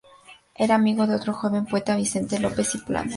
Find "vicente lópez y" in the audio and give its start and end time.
1.95-2.79